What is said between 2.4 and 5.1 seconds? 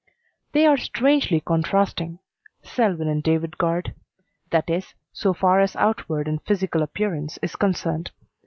Selwyn and David Guard. That is,